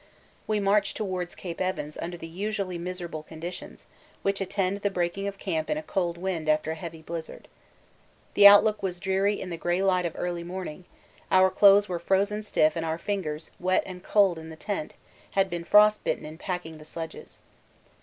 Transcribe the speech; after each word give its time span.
We 0.47 0.59
marched 0.59 0.97
towards 0.97 1.35
Cape 1.35 1.61
Evans 1.61 1.95
under 2.01 2.17
the 2.17 2.25
usually 2.27 2.79
miserable 2.79 3.21
conditions 3.21 3.85
which 4.23 4.41
attend 4.41 4.77
the 4.81 4.89
breaking 4.89 5.27
of 5.27 5.37
camp 5.37 5.69
in 5.69 5.77
a 5.77 5.83
cold 5.83 6.17
wind 6.17 6.49
after 6.49 6.71
a 6.71 6.73
heavy 6.73 7.03
blizzard. 7.03 7.47
The 8.33 8.47
outlook 8.47 8.81
was 8.81 8.99
dreary 8.99 9.39
in 9.39 9.51
the 9.51 9.57
grey 9.57 9.83
light 9.83 10.07
of 10.07 10.15
early 10.17 10.43
morning, 10.43 10.85
our 11.29 11.51
clothes 11.51 11.87
were 11.87 11.99
frozen 11.99 12.41
stiff 12.41 12.75
and 12.75 12.83
our 12.83 12.97
fingers, 12.97 13.51
wet 13.59 13.83
and 13.85 14.03
cold 14.03 14.39
in 14.39 14.49
the 14.49 14.55
tent, 14.55 14.95
had 15.37 15.51
been 15.51 15.63
frostbitten 15.63 16.25
in 16.25 16.39
packing 16.39 16.79
the 16.79 16.83
sledges. 16.85 17.39